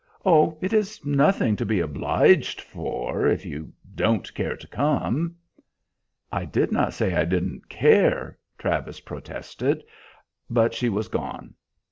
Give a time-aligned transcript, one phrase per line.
[0.25, 5.35] "Oh, it is nothing to be obliged for, if you don't care to come."
[6.31, 9.83] "I did not say I didn't care," Travis protested;
[10.49, 11.53] but she was gone.